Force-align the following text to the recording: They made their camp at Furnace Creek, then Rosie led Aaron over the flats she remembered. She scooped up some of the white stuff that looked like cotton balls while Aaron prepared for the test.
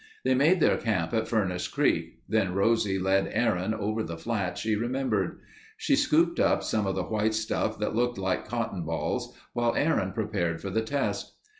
They 0.23 0.33
made 0.33 0.61
their 0.61 0.77
camp 0.77 1.13
at 1.13 1.27
Furnace 1.27 1.67
Creek, 1.67 2.21
then 2.27 2.55
Rosie 2.55 2.97
led 2.97 3.29
Aaron 3.31 3.71
over 3.75 4.01
the 4.01 4.17
flats 4.17 4.59
she 4.61 4.75
remembered. 4.75 5.37
She 5.77 5.95
scooped 5.95 6.39
up 6.39 6.63
some 6.63 6.87
of 6.87 6.95
the 6.95 7.03
white 7.03 7.35
stuff 7.35 7.77
that 7.77 7.95
looked 7.95 8.17
like 8.17 8.47
cotton 8.47 8.81
balls 8.83 9.37
while 9.53 9.75
Aaron 9.75 10.11
prepared 10.11 10.59
for 10.59 10.71
the 10.71 10.81
test. 10.81 11.35